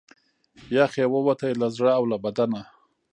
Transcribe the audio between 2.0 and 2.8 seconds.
له بدنه